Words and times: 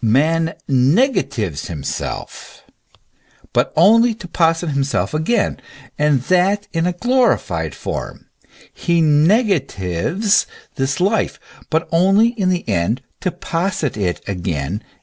Man 0.00 0.54
negatives 0.66 1.66
himself, 1.68 2.64
but 3.52 3.74
only 3.76 4.14
to 4.14 4.26
posit 4.26 4.70
himself 4.70 5.12
again, 5.12 5.60
and 5.98 6.22
that 6.32 6.66
in 6.72 6.86
a 6.86 6.94
glorified 6.94 7.74
form: 7.74 8.30
he 8.72 9.02
negatives 9.02 10.46
this 10.76 10.98
life, 10.98 11.38
but 11.68 11.86
only, 11.92 12.28
in 12.28 12.48
the 12.48 12.66
end, 12.66 13.02
to 13.20 13.30
posit 13.30 13.98
it 13.98 14.26
again 14.26 14.42
in 14.70 14.78
the 14.78 14.78
future 14.82 14.90
life. 14.90 15.00